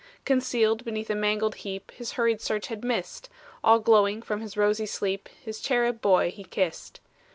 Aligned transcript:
Concealed 0.25 0.83
beneath 0.83 1.11
a 1.11 1.15
mangled 1.15 1.53
heap, 1.61 1.91
His 1.91 2.13
hurried 2.13 2.41
search 2.41 2.65
had 2.69 2.83
missed, 2.83 3.29
All 3.63 3.77
glowing 3.77 4.23
from 4.23 4.41
his 4.41 4.57
rosy 4.57 4.87
sleep, 4.87 5.29
His 5.45 5.59
cherub 5.59 6.01
boy 6.01 6.31
he 6.31 6.43
kissed! 6.43 6.99